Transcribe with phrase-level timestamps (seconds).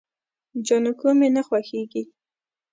[0.65, 2.03] جانکو مې نه خوښيږي.